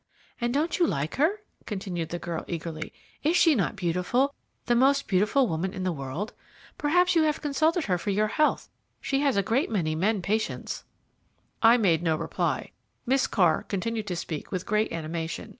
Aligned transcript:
"And 0.39 0.51
don't 0.51 0.79
you 0.79 0.87
like 0.87 1.17
her?" 1.17 1.41
continued 1.67 2.09
the 2.09 2.17
girl 2.17 2.43
eagerly. 2.47 2.91
"Is 3.21 3.37
she 3.37 3.53
not 3.53 3.75
beautiful, 3.75 4.33
the 4.65 4.73
most 4.73 5.07
beautiful 5.07 5.47
woman 5.47 5.75
in 5.75 5.83
the 5.83 5.91
world? 5.91 6.33
Perhaps 6.75 7.13
you 7.15 7.21
have 7.21 7.39
consulted 7.39 7.83
her 7.85 7.99
for 7.99 8.09
your 8.09 8.29
health; 8.29 8.67
she 8.99 9.19
has 9.19 9.37
a 9.37 9.43
great 9.43 9.69
many 9.69 9.93
men 9.93 10.23
patients." 10.23 10.83
I 11.61 11.77
made 11.77 12.01
no 12.01 12.15
reply; 12.15 12.71
Miss 13.05 13.27
Carr 13.27 13.61
continued 13.67 14.07
to 14.07 14.15
speak 14.15 14.51
with 14.51 14.65
great 14.65 14.91
animation. 14.91 15.49